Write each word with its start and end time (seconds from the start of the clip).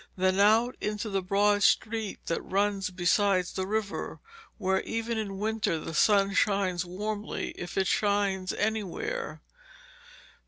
Then 0.17 0.39
out 0.39 0.75
into 0.81 1.09
the 1.11 1.21
broad 1.21 1.61
street 1.61 2.25
that 2.25 2.41
runs 2.41 2.89
beside 2.89 3.45
the 3.53 3.67
river, 3.67 4.19
where, 4.57 4.81
even 4.81 5.19
in 5.19 5.37
winter, 5.37 5.77
the 5.77 5.93
sun 5.93 6.33
shines 6.33 6.83
warmly 6.83 7.49
if 7.55 7.77
it 7.77 7.85
shines 7.85 8.51
anywhere. 8.51 9.41